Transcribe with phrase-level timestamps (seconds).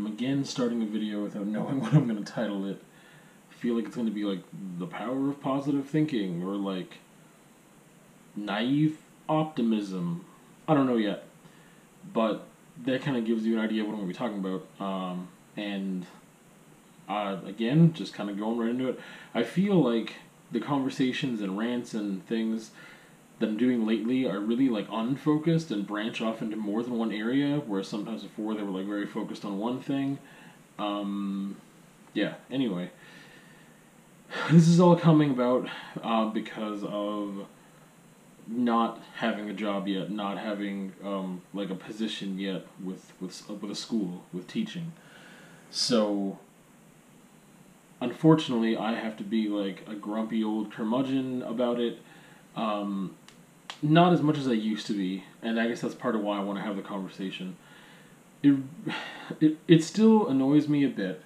[0.00, 2.82] I'm again starting a video without knowing what I'm going to title it.
[3.50, 4.42] I feel like it's going to be like
[4.78, 6.98] the power of positive thinking or like
[8.34, 8.96] naive
[9.28, 10.24] optimism.
[10.66, 11.24] I don't know yet,
[12.14, 12.46] but
[12.84, 14.86] that kind of gives you an idea of what I'm going to be talking about.
[14.86, 16.06] Um, and
[17.06, 19.00] uh, again, just kind of going right into it.
[19.34, 20.14] I feel like
[20.50, 22.70] the conversations and rants and things
[23.40, 27.12] that I'm doing lately are really like unfocused and branch off into more than one
[27.12, 27.60] area.
[27.66, 30.18] whereas sometimes before they were like very focused on one thing.
[30.78, 31.56] Um,
[32.14, 32.34] yeah.
[32.50, 32.90] Anyway,
[34.50, 35.68] this is all coming about
[36.02, 37.46] uh, because of
[38.46, 43.70] not having a job yet, not having um, like a position yet with with with
[43.70, 44.92] a school with teaching.
[45.70, 46.38] So
[48.00, 51.98] unfortunately, I have to be like a grumpy old curmudgeon about it.
[52.56, 53.14] Um,
[53.82, 56.38] not as much as I used to be, and I guess that's part of why
[56.38, 57.56] I want to have the conversation.
[58.42, 58.56] It,
[59.40, 61.22] it, it still annoys me a bit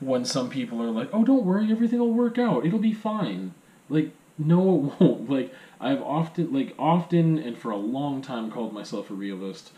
[0.00, 2.64] when some people are like, "Oh, don't worry, everything will work out.
[2.64, 3.54] It'll be fine."
[3.88, 5.30] Like, no, it won't.
[5.30, 9.72] Like, I've often, like, often and for a long time called myself a realist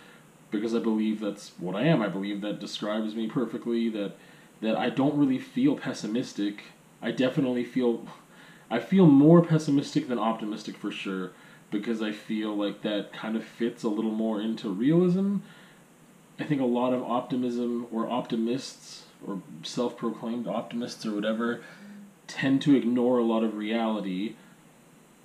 [0.50, 2.02] because I believe that's what I am.
[2.02, 3.88] I believe that describes me perfectly.
[3.88, 4.16] That
[4.60, 6.64] that I don't really feel pessimistic.
[7.02, 8.06] I definitely feel,
[8.70, 11.32] I feel more pessimistic than optimistic for sure
[11.70, 15.38] because I feel like that kind of fits a little more into realism.
[16.38, 21.62] I think a lot of optimism or optimists or self proclaimed optimists or whatever
[22.26, 24.34] tend to ignore a lot of reality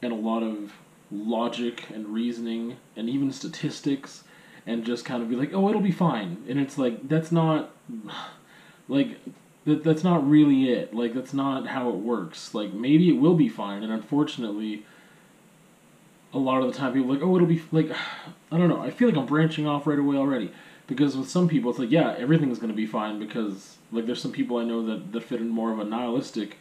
[0.01, 0.73] and a lot of
[1.11, 4.23] logic and reasoning and even statistics
[4.65, 6.43] and just kind of be like, oh, it'll be fine.
[6.47, 7.71] And it's like, that's not,
[8.87, 9.19] like,
[9.65, 10.93] that, that's not really it.
[10.93, 12.53] Like, that's not how it works.
[12.53, 13.83] Like, maybe it will be fine.
[13.83, 14.85] And unfortunately,
[16.33, 17.91] a lot of the time people like, oh, it'll be like,
[18.51, 18.81] I don't know.
[18.81, 20.51] I feel like I'm branching off right away already
[20.87, 24.31] because with some people it's like, yeah, everything's gonna be fine because like there's some
[24.31, 26.57] people I know that that fit in more of a nihilistic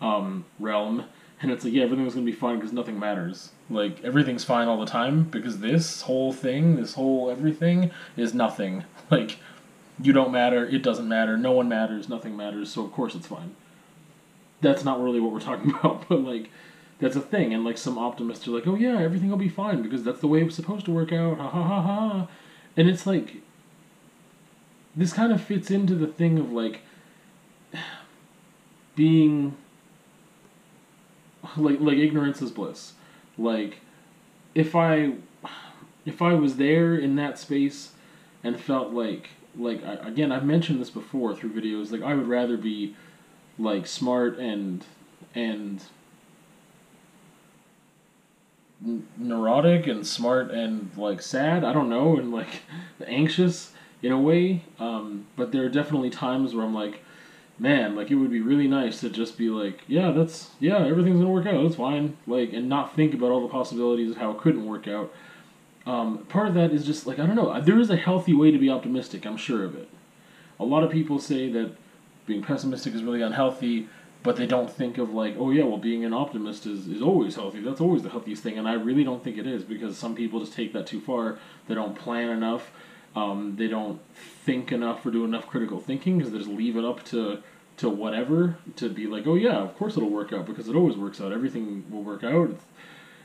[0.00, 1.04] um, realm,
[1.40, 3.50] and it's like, yeah, everything's gonna be fine because nothing matters.
[3.68, 8.84] Like everything's fine all the time because this whole thing, this whole everything is nothing.
[9.10, 9.36] Like
[10.00, 13.26] you don't matter, it doesn't matter, no one matters, nothing matters, so of course it's
[13.26, 13.54] fine.
[14.62, 16.50] That's not really what we're talking about, but like
[16.98, 17.52] that's a thing.
[17.52, 20.28] And like some optimists are like, oh yeah, everything will be fine because that's the
[20.28, 21.38] way it was supposed to work out.
[21.38, 22.28] Ha ha ha ha.
[22.76, 23.36] And it's like,
[24.96, 26.82] this kind of fits into the thing of like
[28.96, 29.56] being
[31.56, 32.94] like like ignorance is bliss.
[33.36, 33.78] Like
[34.54, 35.14] if I
[36.04, 37.92] if I was there in that space
[38.42, 42.28] and felt like like I, again I've mentioned this before through videos like I would
[42.28, 42.94] rather be
[43.58, 44.84] like smart and
[45.34, 45.82] and
[49.16, 51.64] neurotic and smart and like sad.
[51.64, 52.62] I don't know, and like
[53.06, 53.72] anxious
[54.02, 54.62] in a way.
[54.78, 57.02] Um, but there are definitely times where I'm like,
[57.58, 61.18] man, like it would be really nice to just be like, yeah, that's yeah, everything's
[61.18, 61.62] gonna work out.
[61.62, 62.16] That's fine.
[62.26, 65.12] Like, and not think about all the possibilities of how it couldn't work out.
[65.86, 67.60] Um, part of that is just like I don't know.
[67.60, 69.26] There is a healthy way to be optimistic.
[69.26, 69.88] I'm sure of it.
[70.60, 71.72] A lot of people say that
[72.26, 73.88] being pessimistic is really unhealthy
[74.24, 77.36] but they don't think of like, oh yeah, well being an optimist is, is always
[77.36, 77.60] healthy.
[77.60, 80.40] That's always the healthiest thing, and I really don't think it is because some people
[80.40, 81.38] just take that too far.
[81.68, 82.72] They don't plan enough.
[83.14, 84.00] Um, they don't
[84.44, 87.42] think enough or do enough critical thinking because they just leave it up to
[87.76, 90.96] to whatever to be like, oh yeah, of course it'll work out because it always
[90.96, 91.30] works out.
[91.30, 92.50] Everything will work out.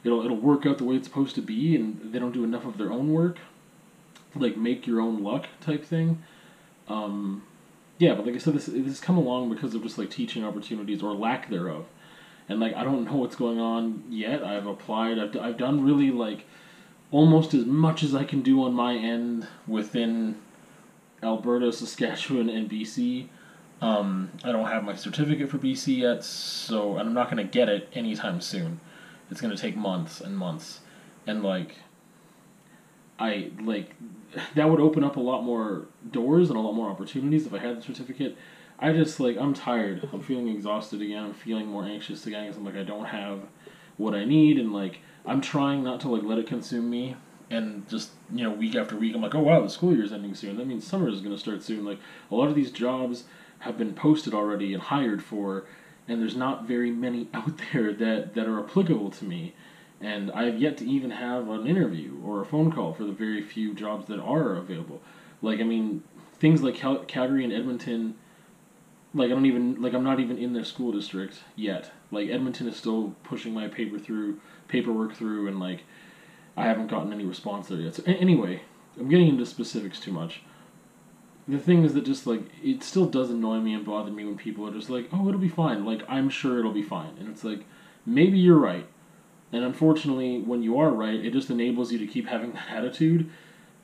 [0.04, 2.66] It'll it'll work out the way it's supposed to be, and they don't do enough
[2.66, 3.38] of their own work,
[4.36, 6.22] like make your own luck type thing.
[6.90, 7.44] Um,
[8.00, 10.46] yeah, but like I said, this this has come along because of just like teaching
[10.46, 11.86] opportunities or lack thereof,
[12.48, 14.42] and like I don't know what's going on yet.
[14.44, 15.20] I've applied.
[15.20, 16.46] I've I've done really like
[17.12, 20.38] almost as much as I can do on my end within
[21.22, 23.28] Alberta, Saskatchewan, and BC.
[23.82, 27.68] Um, I don't have my certificate for BC yet, so and I'm not gonna get
[27.68, 28.80] it anytime soon.
[29.30, 30.80] It's gonna take months and months,
[31.28, 31.76] and like
[33.20, 33.96] I like
[34.56, 37.60] that would open up a lot more doors and a lot more opportunities if I
[37.60, 38.38] had the certificate.
[38.80, 40.08] I just like I'm tired.
[40.14, 41.26] I'm feeling exhausted again.
[41.26, 43.42] I'm feeling more anxious again because I'm like I don't have
[43.98, 47.18] what I need and like I'm trying not to like let it consume me
[47.52, 50.34] and just you know week after week I'm like oh wow the school year's ending
[50.34, 52.00] soon that means summer is going to start soon like
[52.32, 53.26] a lot of these jobs
[53.60, 55.66] have been posted already and hired for
[56.08, 59.54] and there's not very many out there that that are applicable to me
[60.02, 63.12] and I have yet to even have an interview or a phone call for the
[63.12, 65.02] very few jobs that are available.
[65.42, 66.04] Like, I mean,
[66.40, 68.16] things like Cal- Calgary and Edmonton,
[69.14, 71.92] like, I don't even, like, I'm not even in their school district yet.
[72.12, 75.84] Like, Edmonton is still pushing my paper through, paperwork through, and, like,
[76.58, 77.96] I haven't gotten any response there yet.
[77.96, 78.62] So, a- anyway,
[79.00, 80.42] I'm getting into specifics too much.
[81.48, 84.38] the thing is that just like it still does annoy me and bother me when
[84.38, 87.28] people are just like, "Oh, it'll be fine." Like I'm sure it'll be fine, and
[87.30, 87.66] it's like
[88.06, 88.88] maybe you're right.
[89.52, 93.30] And unfortunately, when you are right, it just enables you to keep having that attitude.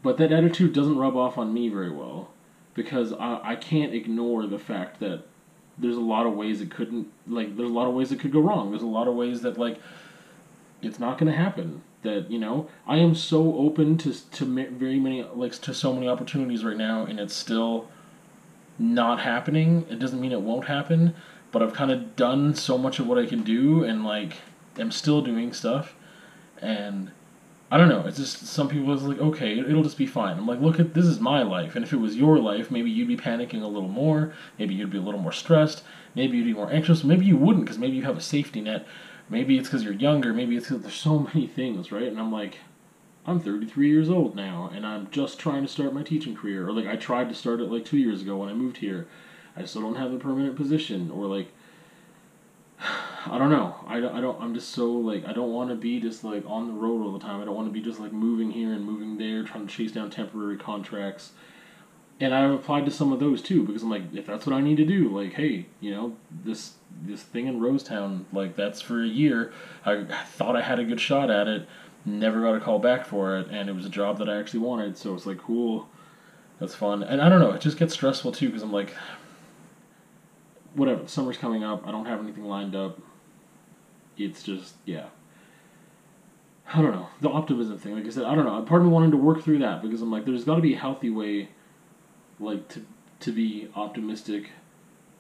[0.04, 2.30] But that attitude doesn't rub off on me very well
[2.76, 5.24] because I, I can't ignore the fact that
[5.78, 8.32] there's a lot of ways it couldn't like there's a lot of ways it could
[8.32, 8.70] go wrong.
[8.70, 9.80] There's a lot of ways that like
[10.82, 11.82] it's not going to happen.
[12.04, 16.08] That you know, I am so open to to very many like to so many
[16.08, 17.90] opportunities right now, and it's still
[18.78, 19.86] not happening.
[19.90, 21.16] It doesn't mean it won't happen,
[21.52, 24.36] but I've kind of done so much of what I can do, and like
[24.78, 25.96] am still doing stuff,
[26.62, 27.12] and
[27.72, 28.06] I don't know.
[28.06, 30.38] It's just some people is like, okay, it'll just be fine.
[30.38, 32.92] I'm like, look at this is my life, and if it was your life, maybe
[32.92, 34.34] you'd be panicking a little more.
[34.60, 35.84] Maybe you'd be a little more stressed.
[36.14, 37.04] Maybe you'd be more anxious.
[37.04, 38.86] Maybe you wouldn't, because maybe you have a safety net.
[39.30, 40.32] Maybe it's because you're younger.
[40.32, 42.08] Maybe it's because there's so many things, right?
[42.08, 42.60] And I'm like,
[43.26, 46.68] I'm 33 years old now, and I'm just trying to start my teaching career.
[46.68, 49.08] Or like I tried to start it like two years ago when I moved here.
[49.58, 51.10] I still don't have a permanent position.
[51.10, 51.52] Or like
[53.28, 53.76] I don't know.
[53.88, 54.40] I, I don't.
[54.40, 57.12] I'm just so like I don't want to be just like on the road all
[57.12, 57.42] the time.
[57.42, 59.92] I don't want to be just like moving here and moving there, trying to chase
[59.92, 61.32] down temporary contracts.
[62.20, 64.62] And I've applied to some of those too because I'm like, if that's what I
[64.62, 69.04] need to do, like, hey, you know, this this thing in Rosetown, like that's for
[69.04, 69.52] a year.
[69.86, 71.68] I thought I had a good shot at it,
[72.06, 74.62] never got a call back for it, and it was a job that I actually
[74.62, 74.98] wanted.
[74.98, 75.90] So it's like cool,
[76.60, 77.02] that's fun.
[77.02, 78.94] And I don't know, it just gets stressful too because I'm like,
[80.76, 81.08] whatever.
[81.08, 81.88] Summer's coming up.
[81.88, 83.00] I don't have anything lined up.
[84.18, 85.08] It's just yeah.
[86.74, 87.96] I don't know the optimism thing.
[87.96, 88.62] Like I said, I don't know.
[88.64, 90.74] Part of me wanted to work through that because I'm like, there's got to be
[90.74, 91.50] a healthy way,
[92.40, 92.86] like to
[93.22, 94.50] to be optimistic,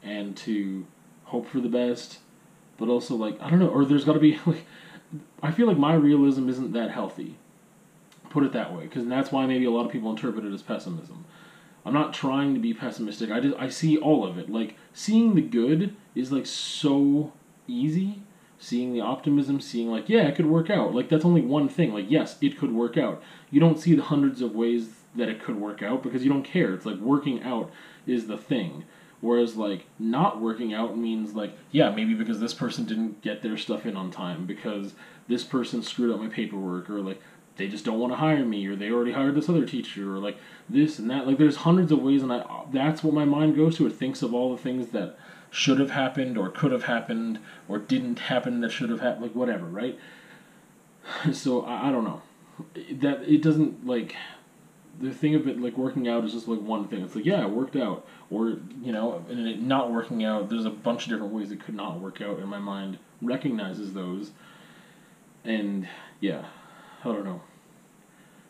[0.04, 0.86] and to
[1.26, 2.20] hope for the best,
[2.78, 3.70] but also like I don't know.
[3.70, 4.66] Or there's got to be like,
[5.42, 7.38] I feel like my realism isn't that healthy.
[8.30, 10.62] Put it that way, because that's why maybe a lot of people interpret it as
[10.62, 11.26] pessimism.
[11.86, 13.30] I'm not trying to be pessimistic.
[13.30, 14.50] I just I see all of it.
[14.50, 17.32] Like seeing the good is like so
[17.68, 18.24] easy.
[18.58, 20.94] Seeing the optimism, seeing like yeah, it could work out.
[20.96, 21.94] Like that's only one thing.
[21.94, 23.22] Like yes, it could work out.
[23.52, 26.44] You don't see the hundreds of ways that it could work out because you don't
[26.44, 26.74] care.
[26.74, 27.72] It's like working out
[28.06, 28.86] is the thing.
[29.22, 33.58] Whereas like not working out means like yeah, maybe because this person didn't get their
[33.58, 34.94] stuff in on time because
[35.28, 37.22] this person screwed up my paperwork or like
[37.58, 40.20] they just don't want to hire me or they already hired this other teacher or
[40.20, 40.38] like
[40.70, 43.78] this and that like there's hundreds of ways and I that's what my mind goes
[43.78, 45.18] to it thinks of all the things that
[45.56, 49.36] should have happened or could have happened or didn't happen that should have happened like
[49.36, 49.98] whatever right?
[51.32, 52.22] So I, I don't know.
[53.00, 54.16] That it doesn't like
[55.00, 57.04] the thing of it like working out is just like one thing.
[57.04, 58.06] It's like yeah it worked out.
[58.30, 58.50] Or
[58.82, 61.76] you know and it not working out there's a bunch of different ways it could
[61.76, 64.32] not work out and my mind recognizes those.
[65.46, 65.88] And
[66.20, 66.46] yeah
[67.06, 67.42] I don't know.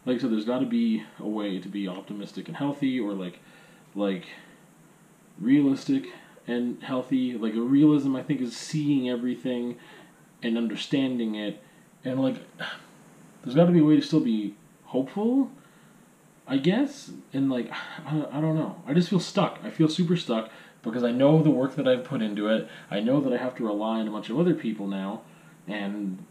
[0.05, 3.13] Like I said, there's got to be a way to be optimistic and healthy, or
[3.13, 3.39] like,
[3.95, 4.27] like,
[5.39, 6.05] realistic
[6.47, 7.37] and healthy.
[7.37, 9.77] Like a realism, I think, is seeing everything
[10.43, 11.61] and understanding it,
[12.03, 12.37] and like,
[13.43, 14.55] there's got to be a way to still be
[14.85, 15.51] hopeful.
[16.47, 17.71] I guess, and like,
[18.05, 18.81] I, I don't know.
[18.85, 19.59] I just feel stuck.
[19.63, 20.51] I feel super stuck
[20.83, 22.69] because I know the work that I've put into it.
[22.91, 25.21] I know that I have to rely on a bunch of other people now,
[25.67, 26.23] and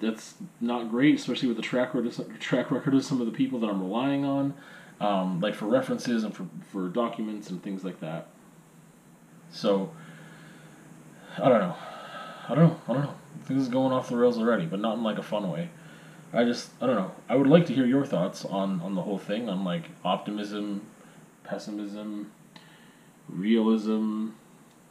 [0.00, 3.32] that's not great, especially with the track record of, track record of some of the
[3.32, 4.52] people that I'm relying on,
[5.00, 8.28] um, like for references and for for documents and things like that.
[9.54, 9.90] So
[11.38, 11.76] I don't know.
[12.48, 12.80] I don't know.
[12.88, 13.14] I don't know.
[13.44, 15.70] Things is going off the rails already, but not in like a fun way.
[16.32, 17.12] I just I don't know.
[17.28, 20.82] I would like to hear your thoughts on on the whole thing, on like optimism,
[21.44, 22.32] pessimism,
[23.28, 24.30] realism,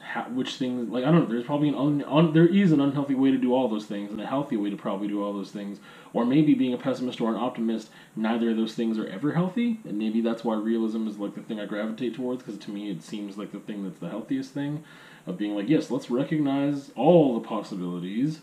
[0.03, 1.25] how, which things like I don't know.
[1.33, 4.11] There's probably an un, un, there is an unhealthy way to do all those things,
[4.11, 5.79] and a healthy way to probably do all those things.
[6.11, 9.79] Or maybe being a pessimist or an optimist, neither of those things are ever healthy,
[9.85, 12.43] and maybe that's why realism is like the thing I gravitate towards.
[12.43, 14.83] Because to me, it seems like the thing that's the healthiest thing,
[15.25, 18.41] of being like, yes, let's recognize all the possibilities,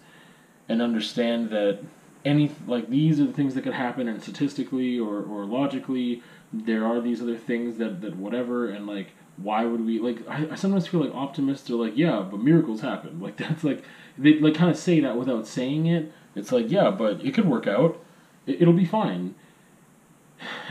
[0.69, 1.81] and understand that
[2.25, 6.87] any like these are the things that could happen, and statistically or or logically, there
[6.87, 9.11] are these other things that that whatever, and like
[9.43, 12.81] why would we like I, I sometimes feel like optimists are like yeah but miracles
[12.81, 13.21] happen.
[13.21, 13.83] Like that's like
[14.19, 16.13] they like kind of say that without saying it.
[16.35, 18.03] It's like yeah but it could work out.
[18.47, 19.35] It, it'll be fine.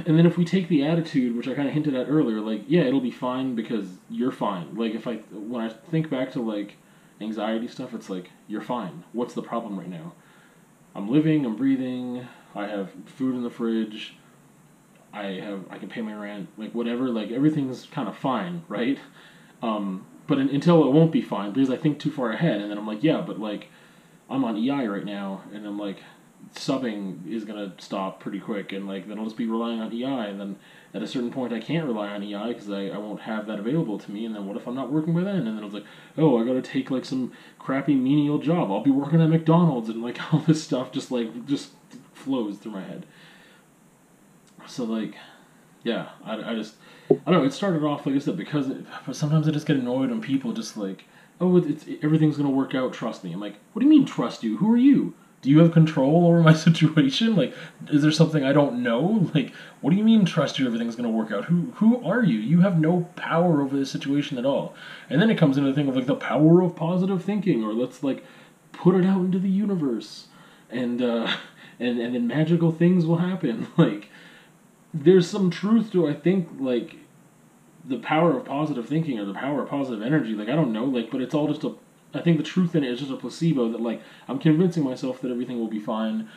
[0.05, 2.63] And then if we take the attitude which i kind of hinted at earlier like
[2.67, 4.75] yeah it'll be fine because you're fine.
[4.75, 6.77] Like if i when i think back to like
[7.21, 9.03] anxiety stuff it's like you're fine.
[9.13, 10.13] What's the problem right now?
[10.95, 14.15] I'm living i'm breathing i have food in the fridge
[15.13, 18.99] I have I can pay my rent, like whatever, like everything's kind of fine, right?
[19.61, 22.69] Um, but in, until it won't be fine because I think too far ahead, and
[22.69, 23.69] then I'm like, yeah, but like
[24.29, 25.97] I'm on EI right now, and I'm like,
[26.55, 30.29] subbing is gonna stop pretty quick, and like then I'll just be relying on EI,
[30.29, 30.57] and then
[30.93, 33.59] at a certain point I can't rely on EI because I, I won't have that
[33.59, 35.37] available to me, and then what if I'm not working by then?
[35.37, 35.85] And then I was like,
[36.17, 38.71] oh, I gotta take like some crappy menial job.
[38.71, 41.71] I'll be working at McDonald's, and like all this stuff just like just
[42.13, 43.05] flows through my head.
[44.69, 45.15] So like,
[45.83, 46.75] yeah, I, I just
[47.09, 47.43] I don't know.
[47.43, 50.21] It started off like I said because it, but sometimes I just get annoyed when
[50.21, 51.05] people just like,
[51.41, 52.93] oh, it's, it's everything's gonna work out.
[52.93, 53.33] Trust me.
[53.33, 54.57] I'm like, what do you mean trust you?
[54.57, 55.13] Who are you?
[55.41, 57.35] Do you have control over my situation?
[57.35, 57.53] Like,
[57.89, 59.29] is there something I don't know?
[59.33, 60.65] Like, what do you mean trust you?
[60.65, 61.45] Everything's gonna work out.
[61.45, 62.39] Who who are you?
[62.39, 64.75] You have no power over the situation at all.
[65.09, 67.73] And then it comes into the thing of like the power of positive thinking, or
[67.73, 68.23] let's like
[68.71, 70.27] put it out into the universe,
[70.69, 71.31] and uh,
[71.79, 73.67] and and then magical things will happen.
[73.77, 74.09] Like,
[74.93, 76.97] there's some truth to I think like
[77.85, 80.33] the power of positive thinking or the power of positive energy.
[80.33, 81.75] Like I don't know, like, but it's all just a.
[82.13, 85.21] I think the truth in it is just a placebo that like I'm convincing myself
[85.21, 86.29] that everything will be fine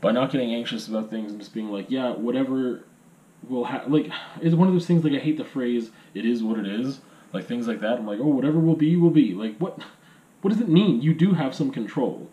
[0.00, 2.84] by not getting anxious about things and just being like, yeah, whatever
[3.48, 3.92] will happen.
[3.92, 5.04] Like it's one of those things.
[5.04, 7.00] Like I hate the phrase "it is what it is."
[7.32, 7.98] Like things like that.
[7.98, 9.34] I'm like, oh, whatever will be will be.
[9.34, 9.78] Like what?
[10.42, 11.02] What does it mean?
[11.02, 12.30] You do have some control,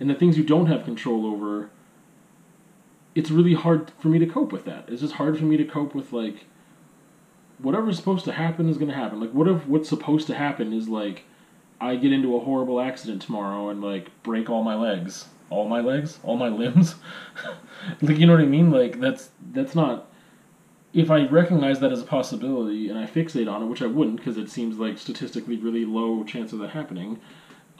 [0.00, 1.70] and the things you don't have control over.
[3.14, 4.86] It's really hard for me to cope with that.
[4.88, 6.46] It's just hard for me to cope with like
[7.58, 9.20] whatever's supposed to happen is going to happen.
[9.20, 11.24] Like, what if what's supposed to happen is like
[11.80, 15.80] I get into a horrible accident tomorrow and like break all my legs, all my
[15.80, 16.96] legs, all my limbs.
[18.02, 18.70] like, you know what I mean?
[18.70, 20.10] Like, that's that's not.
[20.92, 24.18] If I recognize that as a possibility and I fixate on it, which I wouldn't
[24.18, 27.18] because it seems like statistically really low chance of that happening,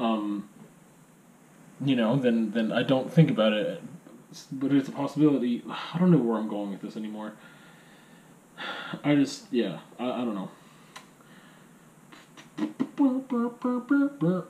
[0.00, 0.48] um,
[1.84, 3.82] you know, then then I don't think about it.
[4.52, 5.62] But it's a possibility.
[5.68, 7.32] I don't know where I'm going with this anymore.
[9.04, 10.50] I just, yeah, I, I don't know.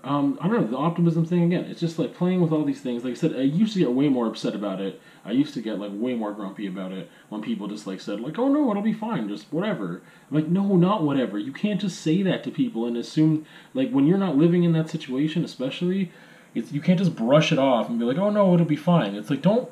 [0.04, 1.64] Um, I don't know the optimism thing again.
[1.64, 3.04] It's just like playing with all these things.
[3.04, 5.00] Like I said, I used to get way more upset about it.
[5.24, 8.20] I used to get like way more grumpy about it when people just like said
[8.20, 11.38] like, "Oh no, it'll be fine, just whatever." I'm like, no, not whatever.
[11.38, 14.72] You can't just say that to people and assume like when you're not living in
[14.72, 16.12] that situation, especially,
[16.54, 19.14] it's you can't just brush it off and be like, "Oh no, it'll be fine."
[19.14, 19.68] It's like don't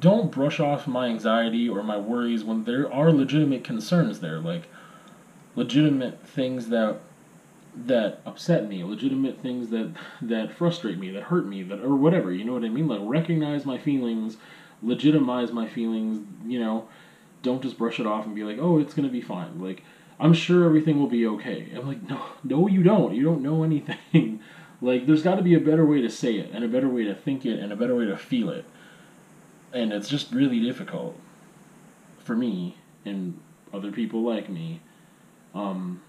[0.00, 4.68] don't brush off my anxiety or my worries when there are legitimate concerns there, like
[5.56, 6.98] legitimate things that
[7.76, 12.32] that upset me, legitimate things that that frustrate me, that hurt me, that or whatever.
[12.32, 12.88] You know what I mean?
[12.88, 14.36] Like recognize my feelings,
[14.82, 16.26] legitimize my feelings.
[16.46, 16.88] You know,
[17.42, 19.60] don't just brush it off and be like, oh, it's gonna be fine.
[19.60, 19.82] Like
[20.18, 21.72] I'm sure everything will be okay.
[21.74, 23.14] I'm like, no, no, you don't.
[23.14, 24.40] You don't know anything.
[24.80, 27.04] like there's got to be a better way to say it, and a better way
[27.04, 28.64] to think it, and a better way to feel it
[29.74, 31.18] and it's just really difficult
[32.18, 33.38] for me and
[33.74, 34.80] other people like me.
[35.54, 36.00] Um,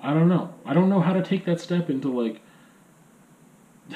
[0.00, 0.54] I don't know.
[0.64, 2.40] I don't know how to take that step into like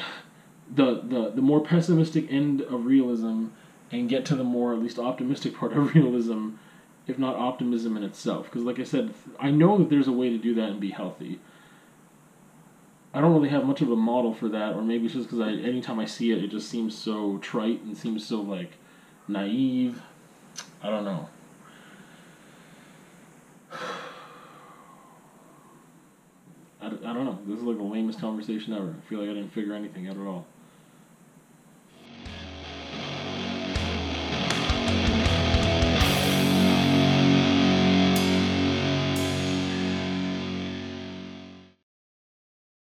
[0.75, 3.47] the the the more pessimistic end of realism
[3.93, 6.51] and get to the more at least optimistic part of realism,
[7.07, 8.47] if not optimism in itself.
[8.47, 10.91] Because like I said, I know that there's a way to do that and be
[10.91, 11.39] healthy.
[13.15, 15.41] I don't really have much of a model for that, or maybe it's just because
[15.41, 18.73] I anytime I see it, it just seems so trite and seems so like
[19.29, 20.01] naive.
[20.83, 21.29] I don't know.
[26.81, 27.39] I, I don't know.
[27.47, 28.95] This is like the lamest conversation ever.
[28.97, 30.47] I feel like I didn't figure anything out at all.